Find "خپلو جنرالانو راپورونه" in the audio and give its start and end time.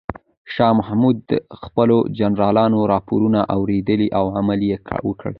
1.61-3.39